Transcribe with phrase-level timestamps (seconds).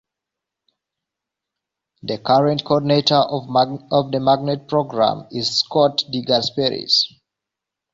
[2.01, 7.03] The current coordinator of the Magnet Program is Scott DeGasperis.